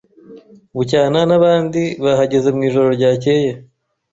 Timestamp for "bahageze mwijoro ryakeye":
2.03-3.51